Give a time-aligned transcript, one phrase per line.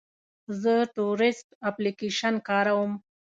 [0.61, 2.91] زه تورسټ اپلیکیشن کاروم.